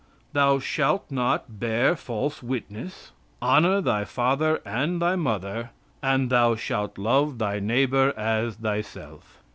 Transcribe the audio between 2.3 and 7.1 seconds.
witness. Honor thy father and thy mother; and, thou shalt